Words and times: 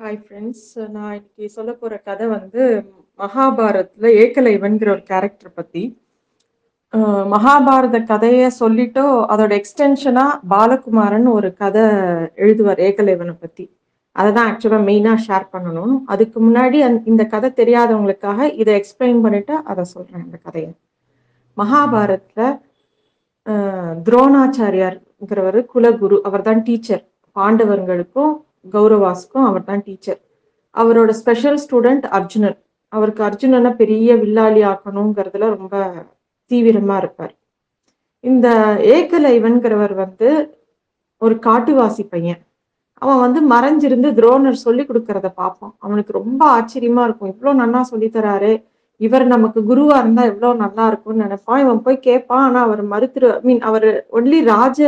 Hi 0.00 0.18
friends 0.18 0.66
நான் 0.92 1.14
இன்னைக்கு 1.14 1.46
சொல்ல 1.54 1.70
போகிற 1.72 1.94
கதை 2.04 2.26
வந்து 2.28 2.62
மகாபாரத்தில் 3.20 4.06
ஏகலைவன்கிற 4.20 4.88
ஒரு 4.90 5.02
கேரக்டர் 5.02 5.54
பற்றி 5.56 5.82
மகாபாரத 7.32 8.00
கதையை 8.04 8.48
சொல்லிட்டோ 8.60 9.06
அதோட 9.32 9.52
எக்ஸ்டென்ஷனாக 9.58 10.38
பாலகுமாரன் 10.52 11.28
ஒரு 11.32 11.50
கதை 11.54 11.84
எழுதுவார் 12.42 12.84
ஏகலைவனை 12.86 13.34
பற்றி 13.34 13.66
அதை 14.16 14.30
தான் 14.32 14.48
ஆக்சுவலாக 14.50 14.88
மெயினாக 14.88 15.24
ஷேர் 15.26 15.50
பண்ணணும். 15.52 15.96
அதுக்கு 16.06 16.38
முன்னாடி 16.46 16.80
அந் 16.86 17.02
இந்த 17.04 17.24
கதை 17.26 17.52
தெரியாதவங்களுக்காக 17.60 18.50
இதை 18.54 18.80
எக்ஸ்பிளைன் 18.80 19.22
பண்ணிவிட்டு 19.24 19.56
அதை 19.64 19.84
சொல்கிறேன் 19.94 20.26
அந்த 20.26 20.38
கதையை. 20.46 20.72
மகாபாரத்தில் 21.56 22.58
துரோணாச்சாரியார்ங்கிறவர் 24.06 25.60
குலகுரு 25.72 26.18
அவர் 26.30 26.42
தான் 26.42 26.62
டீச்சர் 26.62 27.04
பாண்டவர்களுக்கும் 27.36 28.34
கௌரவாஸ்க்கும் 28.74 29.46
அவர் 29.50 29.68
தான் 29.70 29.84
டீச்சர் 29.86 30.20
அவரோட 30.74 31.10
ஸ்பெஷல் 31.20 31.58
ஸ்டூடெண்ட் 31.64 32.06
அர்ஜுனன். 32.18 32.58
அவருக்கு 32.92 33.22
அர்ஜுனனை 33.28 33.70
பெரிய 33.80 34.16
வில்லாளி 34.22 34.60
ஆக்கணுங்கிறதுல 34.72 35.48
ரொம்ப 35.56 35.74
தீவிரமா 36.50 36.96
இருப்பார். 37.02 37.32
இந்த 38.24 38.48
ஏகலைவன்கிறவர் 38.96 39.94
வந்து 40.04 40.28
ஒரு 41.22 41.34
காட்டுவாசி 41.46 42.04
பையன். 42.12 42.40
அவன் 43.02 43.20
வந்து 43.24 43.40
மறைஞ்சிருந்து 43.52 44.08
துரோணர் 44.18 44.64
சொல்லி 44.66 44.84
கொடுக்கறத 44.86 45.28
பார்ப்பான். 45.40 45.74
அவனுக்கு 45.86 46.12
ரொம்ப 46.20 46.42
ஆச்சரியமா 46.56 47.02
இருக்கும். 47.08 47.30
இவ்வளோ 47.32 47.52
நன்னா 47.62 47.80
சொல்லித்தராரு 47.92 48.52
இவர் 49.00 49.24
நமக்கு 49.34 49.60
குருவா 49.70 49.96
இருந்தா 50.02 50.22
எவ்வளவு 50.30 50.62
நல்லா 50.64 50.84
இருக்கும்னு 50.90 51.24
நினைப்பான். 51.26 51.60
இவன் 51.64 51.82
போய் 51.84 52.06
கேட்பான் 52.08 52.44
ஆனா 52.46 52.60
அவர் 52.68 52.82
மறுத்துரு 52.92 53.28
மீன் 53.46 53.62
அவர் 53.70 53.88
ஒன்லி 54.18 54.38
ராஜ 54.52 54.78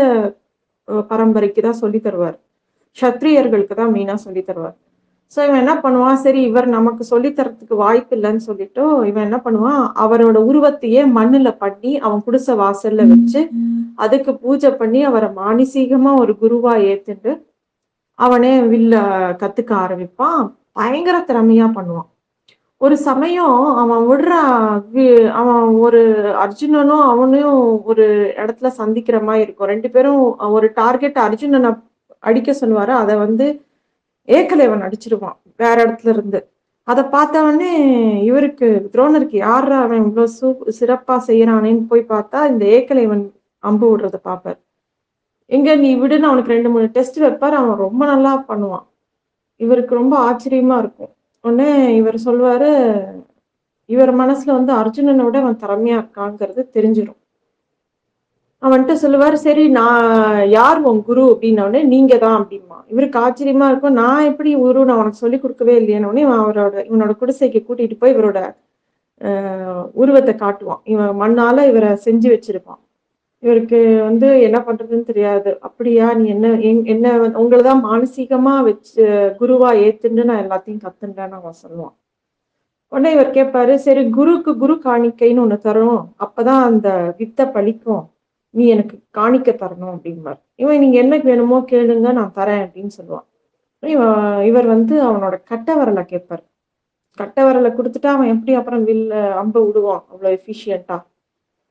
பரம்பரைக்கு 1.11 1.61
தான் 1.67 1.81
சொல்லி 1.83 1.99
தருவார். 2.07 2.39
சத்திரியர்களுக்கு 2.99 3.75
தான் 3.81 3.93
மெயினா 3.97 4.17
சொல்லி 4.27 4.43
தருவார். 4.49 4.77
ஸோ 5.35 5.39
இவன் 5.47 5.61
என்ன 5.63 5.75
பண்ணுவான்? 5.83 6.17
சரி 6.23 6.41
இவர் 6.49 6.67
நமக்கு 6.77 7.03
சொல்லித்தரத்துக்கு 7.11 7.75
வாய்ப்பு 7.83 8.15
இல்லைன்னு 8.17 8.43
சொல்லிட்டு 8.47 8.85
இவன் 9.11 9.27
என்ன 9.27 9.39
பண்ணுவான்? 9.45 9.83
அவரோட 10.05 10.39
உருவத்தையே 10.51 11.03
மண்ணுல 11.19 11.51
பண்ணி 11.65 11.93
அவன் 12.07 12.25
குடிசை 12.27 12.55
வாசல்ல 12.63 13.05
வச்சு 13.13 13.41
அதுக்கு 14.05 14.33
பூஜை 14.45 14.71
பண்ணி 14.81 15.01
அவரை 15.11 15.29
மானசீகமா 15.43 16.13
ஒரு 16.23 16.33
குருவா 16.43 16.73
ஏத்துட்டு 16.93 17.33
அவனே 18.19 18.55
வில்ல 18.73 18.95
கத்துக்க 19.43 19.73
ஆரம்பிப்பான். 19.85 20.41
பயங்கர 20.79 21.17
திறமையா 21.29 21.69
பண்ணுவான். 21.77 22.09
ஒரு 22.81 22.97
சமயம் 23.07 23.57
அவன் 23.83 24.03
விடுற 24.11 24.33
அவன் 25.41 25.65
ஒரு 25.85 26.01
அர்ஜுனனும் 26.45 27.05
அவனையும் 27.13 27.63
ஒரு 27.91 28.07
இடத்துல 28.43 28.69
சந்திக்கிற 28.81 29.17
மாதிரி 29.29 29.45
இருக்கும். 29.45 29.71
ரெண்டு 29.73 29.89
பேரும் 29.95 30.23
ஒரு 30.57 30.69
டார்கெட் 30.81 31.19
அர்ஜுனனை 31.27 31.73
அடிக்க 32.29 32.51
சொல்லுவாரு. 32.61 32.93
அதை 33.03 33.15
வந்து 33.25 33.47
ஏகலைவன் 34.29 34.85
அடிச்சிருவான் 34.87 35.37
வேற 35.57 35.77
இடத்துல 35.85 36.13
இருந்து. 36.17 36.41
அதை 36.89 37.03
பார்த்தவொடனே 37.15 37.73
இவருக்கு 38.29 38.67
துரோணருக்கு 38.93 39.37
யார் 39.47 39.73
அவன் 39.85 40.05
இவ்வளோ 40.07 40.25
சூ 40.37 40.49
சிறப்பா 40.79 41.17
செய்யறானேன்னு 41.29 41.85
போய் 41.91 42.11
பார்த்தா 42.15 42.39
இந்த 42.53 42.65
ஏக்கலைவன் 42.77 43.25
அம்பு 43.65 43.87
விடுறத 43.91 44.19
பார்ப்பார். 44.29 44.59
எங்க 45.51 45.69
நீ 45.77 45.91
விடுன்னு 46.03 46.29
அவனுக்கு 46.31 46.55
ரெண்டு 46.57 46.71
மூணு 46.71 46.87
டெஸ்ட் 46.97 47.19
வைப்பார். 47.25 47.57
அவன் 47.61 47.83
ரொம்ப 47.87 48.03
நல்லா 48.13 48.33
பண்ணுவான். 48.51 48.87
இவருக்கு 49.61 49.95
ரொம்ப 49.95 50.15
ஆச்சரியமா 50.29 50.77
இருக்கும். 50.83 51.13
உடனே 51.45 51.71
இவர் 52.01 52.19
சொல்வாரு 52.25 52.71
இவர் 53.89 54.13
மனசுல 54.23 54.51
வந்து 54.59 54.73
அர்ஜுனனை 54.81 55.23
விட 55.27 55.39
அவன் 55.43 55.61
திறமையா 55.63 55.97
இருக்காங்கிறது 56.01 56.63
தெரிஞ்சிடும் 56.77 57.19
அவன்கிட்ட 58.63 58.95
சொல்லுவார் 59.03 59.37
சரி 59.45 59.63
நான் 59.79 60.49
யார் 60.57 60.79
உன் 60.89 60.99
குரு? 61.09 61.23
அப்படின்ன 61.35 61.85
நீங்க 61.93 62.15
தான் 62.25 62.37
அப்படிமா 62.41 62.79
இவருக்கு 62.93 63.19
ஆச்சரியமா 63.27 63.67
இருக்கும். 63.71 63.97
நான் 64.03 64.27
எப்படி 64.31 64.51
குரு 64.65 64.81
நான் 64.89 65.01
உனக்கு 65.03 65.23
சொல்லி 65.25 65.39
கொடுக்கவே 65.45 65.75
இல்லையானோடனே 65.81 66.25
இவன் 66.27 66.43
அவரோட 66.43 66.75
இவனோட 66.91 67.15
குடிசைக்கு 67.21 67.61
கூட்டிட்டு 67.69 67.97
போய் 68.03 68.15
இவரோட 68.17 68.41
உருவத்தை 70.03 70.35
காட்டுவான். 70.43 70.83
இவன் 70.93 71.19
மண்ணால 71.23 71.65
இவரை 71.71 71.91
செஞ்சு 72.07 72.29
வச்சிருப்பான். 72.35 72.81
இவருக்கு 73.43 73.79
வந்து 74.09 74.29
என்ன 74.47 74.59
பண்றதுன்னு 74.69 75.09
தெரியாது. 75.11 75.51
அப்படியா 75.67 76.07
நீ 76.21 76.25
என்ன 76.37 76.49
என்ன 76.95 77.15
உங்களை 77.43 77.63
தான் 77.71 77.85
மானசீகமா 77.89 78.55
வச்சு 78.69 79.03
குருவா 79.41 79.71
ஏத்துன்னு 79.87 80.29
நான் 80.31 80.43
எல்லாத்தையும் 80.45 80.85
கத்துட்டேன்னு 80.85 81.39
அவன் 81.41 81.61
சொல்லுவான். 81.65 81.95
உடனே 82.93 83.11
இவர் 83.17 83.37
கேட்பாரு 83.37 83.75
சரி 83.87 84.03
குருக்கு 84.17 84.53
குரு 84.63 84.75
காணிக்கைன்னு 84.87 85.45
ஒண்ணு 85.47 85.59
தரும். 85.69 86.01
அப்பதான் 86.25 86.63
அந்த 86.71 86.89
வித்தை 87.19 87.47
பழிக்கும். 87.57 88.05
நீ 88.55 88.65
எனக்கு 88.75 88.97
காணிக்க 89.19 89.51
தரணும் 89.63 89.93
அப்படிம்பார். 89.95 90.39
இவன் 90.63 90.81
நீங்க 90.83 90.97
என்ன 91.05 91.17
வேணுமோ 91.29 91.59
கேளுங்க 91.73 92.13
நான் 92.19 92.37
தரேன் 92.39 92.63
அப்படின்னு 92.65 92.93
சொல்லுவான். 92.99 93.27
இவன் 93.83 94.41
இவர் 94.51 94.67
வந்து 94.75 94.95
அவனோட 95.09 95.35
கட்ட 95.51 95.69
வரலை 95.81 96.03
கேட்பார். 96.13 96.43
கட்ட 97.19 97.39
வரலை 97.49 97.71
கொடுத்துட்டா 97.77 98.11
அவன் 98.17 98.33
எப்படி 98.35 98.53
அப்புறம் 98.61 98.85
வில்ல 98.89 99.15
அம்பு 99.43 99.61
விடுவான்? 99.67 100.03
அவ்வளோ 100.13 100.31
எஃபிஷியண்டா 100.39 100.99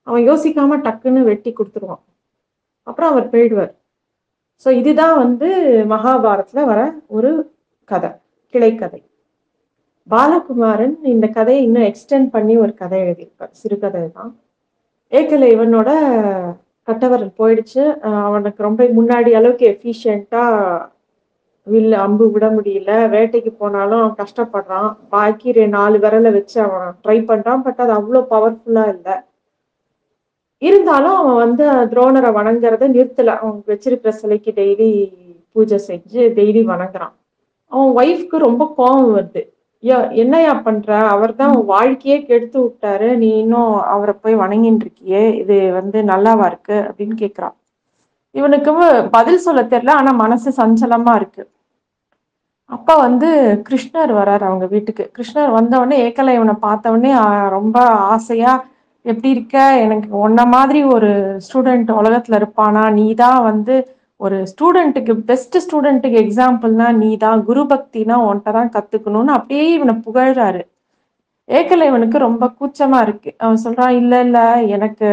அவன் 0.07 0.23
யோசிக்காம 0.29 0.79
டக்குன்னு 0.87 1.21
வெட்டி 1.29 1.51
கொடுத்துருவான். 1.53 2.03
அப்புறம் 2.87 3.11
அவர் 3.11 3.31
போயிடுவார். 3.33 3.73
ஸோ 4.65 4.69
இதுதான் 4.79 5.15
வந்து 5.23 5.49
மகாபாரத்தில் 5.93 6.69
வர 6.71 6.79
ஒரு 7.17 7.31
கதை 7.91 8.09
கிளைக்கதை 8.53 9.01
பாலகுமாரன் 10.09 10.95
இந்த 11.13 11.25
கதையை 11.37 11.61
இன்னும் 11.65 11.87
எக்ஸ்டெண்ட் 11.89 12.29
பண்ணி 12.35 12.53
ஒரு 12.63 12.73
கதை 12.81 12.97
எழுதியிருப்பார். 13.03 13.51
சிறுகதை 13.61 14.01
தான் 14.17 14.31
ஏக்கல 15.11 15.45
இவனோட 15.55 15.89
கட்டவரல் 16.89 17.33
போயிடுச்சு. 17.41 17.83
அவனுக்கு 18.27 18.63
ரொம்ப 18.67 18.83
முன்னாடி 18.99 19.31
அளவுக்கு 19.39 19.65
எஃபிஷியண்டா 19.73 20.43
வில் 21.67 21.95
அம்பு 22.03 22.25
விட 22.31 22.45
முடியல. 22.49 22.91
வேட்டைக்கு 23.15 23.51
போனாலும் 23.57 24.01
அவன் 24.01 24.19
கஷ்டப்படுறான். 24.21 24.89
பாக்கி 25.09 25.67
நாலு 25.77 25.97
விரலை 26.05 26.31
வச்சு 26.37 26.57
அவன் 26.67 26.95
ட்ரை 27.03 27.17
பண்றான். 27.31 27.63
பட் 27.65 27.81
அது 27.85 27.93
அவ்வளோ 27.99 28.21
பவர்ஃபுல்லா 28.35 28.85
இல்லை. 28.95 29.15
இருந்தாலும் 30.61 31.17
அவன் 31.19 31.39
வந்து 31.43 31.65
துரோணரை 31.91 32.31
வணங்குறத 32.37 32.87
நிறுத்தல. 32.95 33.35
அவன் 33.41 33.63
வச்சிருக்கிற 33.67 34.13
சிலைக்கு 34.21 34.51
டெய்லி 34.61 34.89
பூஜை 35.51 35.77
செஞ்சு 35.87 36.21
டெய்லி 36.39 36.61
வணங்குறான். 36.73 37.13
அவன் 37.71 37.91
ஒய்ஃப்க்கு 37.99 38.37
ரொம்ப 38.47 38.63
கோபம் 38.77 39.15
வருது. 39.15 39.43
என்னையா 39.83 40.53
பண்ற? 40.53 40.97
அவர் 41.09 41.35
தான் 41.35 41.65
வாழ்க்கையே 41.65 42.23
கெடுத்து 42.23 42.59
விட்டாரு. 42.63 43.17
நீ 43.17 43.37
இன்னும் 43.37 43.81
அவரை 43.81 44.15
போய் 44.21 44.35
வணங்கின்னு 44.35 44.83
இருக்கியே. 44.85 45.33
இது 45.33 45.71
வந்து 45.71 46.01
நல்லாவா 46.01 46.45
இருக்கு? 46.45 46.73
அப்படின்னு 46.87 47.15
கேக்குறான். 47.23 47.55
இவனுக்கு 48.31 48.71
பதில் 49.11 49.37
சொல்ல 49.37 49.61
தெரியல 49.63 49.89
ஆனா 49.89 50.11
மனசு 50.11 50.49
சஞ்சலமா 50.57 51.15
இருக்கு. 51.15 51.49
அப்ப 52.65 52.95
வந்து 52.97 53.29
கிருஷ்ணர் 53.69 54.11
வராரு 54.17 54.43
அவங்க 54.49 54.65
வீட்டுக்கு. 54.65 55.11
கிருஷ்ணர் 55.17 55.55
வந்தவொடனே 55.57 55.97
ஏக்கலை 56.07 56.33
இவனை 56.33 56.55
பார்த்தவொடனே 56.61 57.11
ரொம்ப 57.49 57.77
ஆசையா 58.13 58.65
எப்படி 59.01 59.29
இருக்க? 59.29 59.77
எனக்கு 59.77 60.17
உன்ன 60.17 60.45
மாதிரி 60.45 60.83
ஒரு 60.83 61.09
ஸ்டூடெண்ட் 61.47 61.89
உலகத்துல 62.01 62.39
இருப்பானா? 62.41 62.91
நீ 62.91 63.13
தான் 63.13 63.43
வந்து 63.43 63.75
ஒரு 64.19 64.37
ஸ்டூடெண்ட்டுக்கு 64.51 65.13
பெஸ்ட் 65.29 65.55
ஸ்டூடெண்ட்டுக்கு 65.65 66.17
எக்ஸாம்பிள்னா 66.23 66.87
நீ 66.95 67.17
தான் 67.17 67.43
குரு 67.43 67.61
பக்தினா 67.63 68.15
உன்கிட்ட 68.27 68.51
தான் 68.51 68.71
கத்துக்கணும்னு 68.73 69.31
அப்படியே 69.37 69.65
இவனை 69.75 69.93
புகழ்றாரு. 70.07 70.61
ஏக்கலை 71.49 71.85
இவனுக்கு 71.85 72.17
ரொம்ப 72.17 72.45
கூச்சமா 72.59 73.01
இருக்கு. 73.01 73.29
அவன் 73.37 73.63
சொல்றான் 73.63 73.89
இல்ல 73.89 74.21
இல்ல 74.21 74.39
எனக்கு 74.67 75.09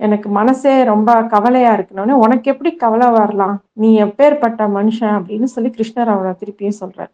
எனக்கு 0.00 0.28
மனசே 0.28 0.84
ரொம்ப 0.84 1.22
கவலையா 1.22 1.70
இருக்கணும்னு 1.76 2.20
உனக்கு 2.24 2.50
எப்படி 2.50 2.70
கவலை 2.76 3.08
வரலாம்? 3.10 3.56
நீ 3.72 3.88
எப்பேற்பட்ட 4.02 4.62
மனுஷன்? 4.78 5.14
அப்படின்னு 5.18 5.48
சொல்லி 5.54 5.70
கிருஷ்ணர் 5.78 6.12
அவனை 6.14 6.32
திருப்பியும் 6.42 6.80
சொல்றாரு. 6.80 7.12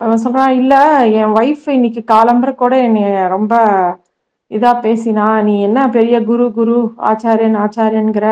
அவன் 0.00 0.22
சொல்றான் 0.24 0.54
இல்ல 0.60 0.74
என் 1.20 1.34
ஒய்ஃப் 1.40 1.66
இன்னைக்கு 1.68 2.02
காலம்புற 2.14 2.54
கூட 2.54 2.74
என்னைய 2.82 3.26
ரொம்ப 3.28 3.54
இதா 4.50 4.72
பேசினா 4.86 5.26
நீ 5.42 5.54
என்ன 5.62 5.80
பெரிய 5.88 6.16
குரு 6.24 6.46
குரு 6.52 6.78
ஆச்சாரியன் 7.10 7.58
ஆச்சாரியன்கிற 7.64 8.28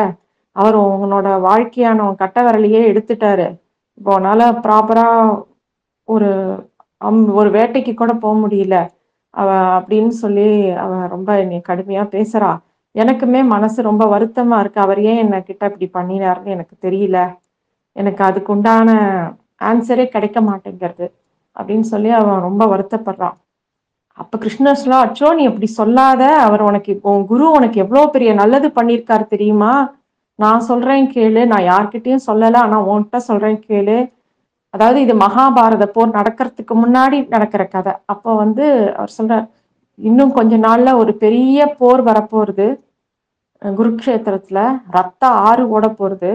அவர் 0.55 0.75
உன்னோட 1.03 1.27
வாழ்க்கையான 1.41 2.03
உன் 2.07 2.21
கட்ட 2.21 2.39
விரலையே 2.45 2.81
எடுத்துட்டாரு. 2.91 3.47
இப்போ 3.97 4.11
உன்னால 4.19 4.41
ப்ராப்பரா 4.65 5.07
ஒரு 6.07 6.29
அம் 7.01 7.21
ஒரு 7.39 7.49
வேட்டைக்கு 7.57 7.93
கூட 7.93 8.13
போக 8.23 8.35
முடியல. 8.43 8.75
அவ 9.33 9.49
அப்படின்னு 9.79 10.13
சொல்லி 10.23 10.47
அவ 10.83 10.93
ரொம்ப 11.07 11.29
என்னை 11.43 11.59
கடுமையா 11.69 12.03
பேசுறா. 12.15 12.51
எனக்குமே 12.95 13.41
மனசு 13.55 13.79
ரொம்ப 13.89 14.03
வருத்தமா 14.13 14.57
இருக்கு. 14.59 14.79
அவர் 14.85 14.99
ஏன் 15.11 15.21
என்ன 15.25 15.35
கிட்ட 15.41 15.63
இப்படி 15.71 15.87
பண்ணினாருன்னு 15.97 16.55
எனக்கு 16.57 16.75
தெரியல. 16.87 17.17
எனக்கு 17.95 18.21
அதுக்கு 18.23 18.51
உண்டான 18.55 18.89
ஆன்சரே 19.69 20.05
கிடைக்க 20.15 20.39
மாட்டேங்கிறது 20.41 21.05
அப்படின்னு 21.57 21.85
சொல்லி 21.93 22.09
அவன் 22.19 22.45
ரொம்ப 22.47 22.63
வருத்தப்படுறான் 22.73 23.37
அப்ப 24.17 24.37
கிருஷ்ணர் 24.43 24.79
சொல்ல 24.81 24.95
அச்சோ 25.05 25.27
நீ 25.37 25.43
அப்படி 25.49 25.67
சொல்லாத. 25.79 26.23
அவர் 26.47 26.61
உனக்கு 26.69 26.91
உன் 27.11 27.25
குரு 27.31 27.45
உனக்கு 27.57 27.77
எவ்வளவு 27.83 28.13
பெரிய 28.15 28.31
நல்லது 28.33 28.67
பண்ணியிருக்காரு 28.77 29.25
தெரியுமா? 29.27 29.71
நான் 30.39 30.61
சொல்றேன் 30.69 31.07
கேளு. 31.15 31.41
நான் 31.51 31.67
யார்கிட்டயும் 31.71 32.25
சொல்லல 32.27 32.57
ஆனா 32.65 32.77
உன்கிட்ட 32.89 33.17
சொல்றேன் 33.29 33.59
கேளு. 33.67 33.97
அதாவது 34.73 34.99
இது 35.01 35.13
மகாபாரத 35.23 35.85
போர் 35.95 36.17
நடக்கிறதுக்கு 36.17 36.73
முன்னாடி 36.83 37.17
நடக்கிற 37.27 37.63
கதை. 37.65 37.93
அப்போ 38.05 38.31
வந்து 38.35 38.65
அவர் 38.97 39.15
சொல்றார் 39.17 39.47
இன்னும் 39.99 40.31
கொஞ்ச 40.31 40.57
நாள்ல 40.57 40.89
ஒரு 40.95 41.13
பெரிய 41.23 41.65
போர் 41.79 42.01
வரப்போறது. 42.01 42.67
குருக்ஷேத்திரத்துல 43.61 44.59
ரத்த 44.91 45.23
ஆறு 45.47 45.63
ஓட 45.69 45.85
போறது 45.99 46.31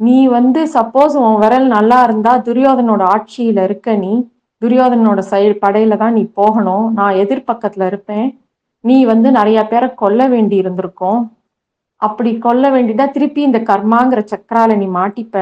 நீ 0.00 0.16
வந்து 0.26 0.60
சப்போஸ் 0.74 1.14
உன் 1.24 1.38
விரல் 1.42 1.66
நல்லா 1.66 1.98
இருந்தா 2.02 2.32
துரியோதனோட 2.38 3.02
ஆட்சியில 3.14 3.62
இருக்க 3.68 3.96
நீ. 3.96 4.14
துரியோதனோட 4.62 5.20
சைடு 5.30 5.54
படையில 5.64 5.96
தான் 5.96 6.12
நீ 6.12 6.22
போகணும். 6.40 6.86
நான் 6.98 7.18
எதிர்பக்கத்துல 7.22 7.86
இருப்பேன். 7.86 8.26
நீ 8.84 8.96
வந்து 9.04 9.28
நிறைய 9.30 9.60
பேரை 9.66 9.88
கொல்ல 9.94 10.28
வேண்டி 10.28 10.56
இருந்திருக்கும். 10.56 11.20
அப்படி 12.02 12.30
கொல்ல 12.38 12.64
வேண்டியதா 12.74 13.06
திருப்பி 13.16 13.40
இந்த 13.48 13.58
கர்மாங்கிற 13.70 14.20
சக்கரால 14.32 14.76
நீ 14.80 14.86
மாட்டிப்ப 14.98 15.36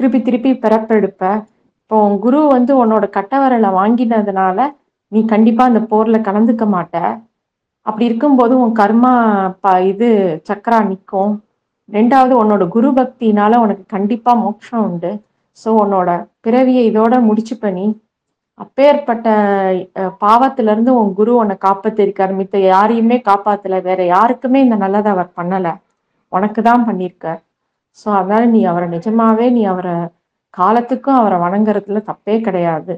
திருப்பி 0.00 0.18
திருப்பி 0.26 0.50
பிறப்பெடுப்ப. 0.64 1.22
இப்போ 1.80 1.96
உன் 2.06 2.16
குரு 2.24 2.40
வந்து 2.54 2.72
உன்னோட 2.82 3.04
கட்டவரலை 3.16 3.70
வாங்கினதுனால 3.78 4.58
நீ 5.12 5.20
கண்டிப்பா 5.32 5.62
அந்த 5.70 5.80
போர்ல 5.90 6.18
கலந்துக்க 6.28 6.64
மாட்ட. 6.74 6.96
அப்படி 7.86 8.04
இருக்கும்போது 8.08 8.54
உன் 8.64 8.74
கர்மா 8.80 9.12
ப 9.64 9.74
இது 9.90 10.08
சக்கரா 10.48 10.78
நிற்கும் 10.90 11.32
ரெண்டாவது 11.88 12.34
உன்னோட 12.42 12.64
குரு 12.74 12.90
பக்தினால 12.98 13.58
உனக்கு 13.64 13.84
கண்டிப்பா 13.96 14.32
மோட்சம் 14.42 14.84
உண்டு. 14.88 15.10
ஸோ 15.58 15.70
உன்னோட 15.82 16.10
பிறவியை 16.46 16.82
இதோட 16.90 17.14
முடிச்சுப்ப 17.28 17.70
நீ. 17.78 17.86
அப்பேற்பட்ட 18.58 19.28
அஹ், 19.96 20.12
பாவத்துல 20.22 20.72
இருந்து 20.72 20.92
உன் 20.98 21.12
குரு 21.14 21.32
உன்னை 21.36 21.56
காப்பாத்திருக்காரு. 21.62 22.32
மித்த 22.40 22.56
யாரையுமே 22.68 23.16
காப்பாத்தல. 23.26 23.78
வேற 23.82 24.00
யாருக்குமே 24.10 24.58
இந்த 24.64 24.76
நல்லதை 24.82 25.10
அவர் 25.14 25.30
பண்ணல. 25.38 25.68
உனக்கு 26.32 26.60
தான் 26.62 26.86
பண்ணியிருக்க 26.88 27.30
ஸோ 27.98 28.18
அதனால 28.18 28.42
நீ 28.52 28.60
அவரை 28.64 28.86
நிஜமாவே 28.92 29.46
நீ 29.50 29.62
அவரை 29.70 29.94
காலத்துக்கும் 30.54 31.18
அவரை 31.18 31.38
வணங்குறதுல 31.42 32.00
தப்பே 32.06 32.36
கிடையாது. 32.46 32.94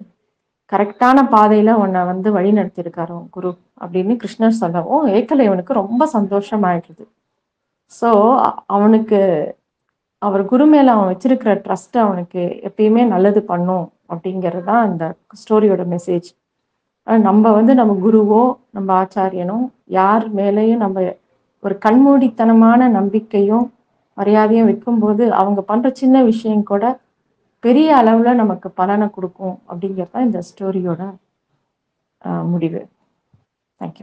கரெக்டான 0.72 1.18
பாதையில 1.32 1.70
உன்னை 1.80 2.00
வந்து 2.10 2.28
வழி 2.36 2.50
நடத்தியிருக்காரு 2.58 3.12
உன் 3.16 3.30
குரு 3.30 3.50
அப்படின்னு 3.80 4.14
கிருஷ்ணர் 4.20 4.60
சொல்லவும் 4.60 5.04
ஏக்கலைவனுக்கு 5.16 5.72
ரொம்ப 5.80 6.02
சந்தோஷமாயிடுது. 6.14 7.04
ஸோ 7.92 8.10
அவனுக்கு 8.76 9.18
அவர் 10.22 10.42
குரு 10.46 10.64
மேல 10.66 10.92
அவன் 10.94 11.10
வச்சிருக்கிற 11.10 11.52
ட்ரஸ்ட் 11.64 11.96
அவனுக்கு 12.04 12.40
எப்பயுமே 12.68 13.02
நல்லது 13.08 13.40
பண்ணும். 13.50 13.86
அப்படிங்கிறது 14.10 14.64
தான் 14.64 14.88
இந்த 14.90 15.04
ஸ்டோரியோட 15.34 15.84
மெசேஜ் 15.86 16.28
நம்ம 17.06 17.52
வந்து 17.52 17.72
நம்ம 17.74 17.94
குருவோ 18.00 18.42
நம்ம 18.70 18.88
ஆச்சாரியனோ 18.94 19.58
யார் 19.90 20.24
மேலேயும் 20.34 20.76
நம்ம 20.76 21.02
ஒரு 21.62 21.74
கண்மூடித்தனமான 21.86 22.88
நம்பிக்கையும் 22.88 23.66
மரியாதையும் 24.18 24.64
வைக்கும்போது 24.64 25.24
அவங்க 25.32 25.60
பண்ற 25.60 25.90
சின்ன 25.92 26.22
விஷயம் 26.22 26.62
கூட 26.62 26.84
பெரிய 27.64 27.88
அளவுல 27.96 28.32
நமக்கு 28.34 28.68
பலனை 28.70 29.06
கொடுக்கும் 29.10 29.56
அப்படிங்கிறது 29.70 30.10
தான் 30.10 30.26
இந்த 30.26 30.40
ஸ்டோரியோட 30.42 31.02
முடிவு. 32.44 32.80
தேங்க்யூ 33.80 34.02